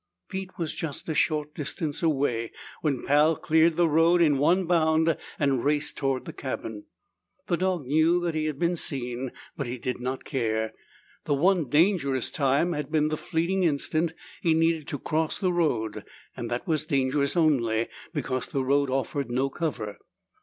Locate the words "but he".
9.55-9.77